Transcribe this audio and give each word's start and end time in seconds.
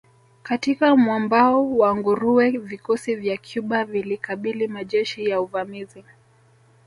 Katika 0.43 0.95
mwambao 0.95 1.77
wa 1.77 1.95
nguruwe 1.95 2.49
vikosi 2.49 3.15
vya 3.15 3.37
Cuba 3.53 3.85
vilikabili 3.85 4.67
majeshi 4.67 5.25
ya 5.29 5.41
uvamizi 5.41 6.03